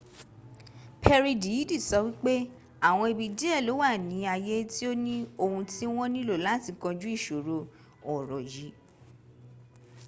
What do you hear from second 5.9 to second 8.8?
wọn nílò láti kọjú ìṣòro ọ̀rọ̀ yì